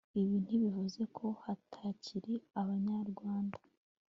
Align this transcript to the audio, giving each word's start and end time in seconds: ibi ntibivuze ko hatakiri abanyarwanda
ibi 0.21 0.35
ntibivuze 0.43 1.01
ko 1.17 1.25
hatakiri 1.43 2.33
abanyarwanda 2.61 3.57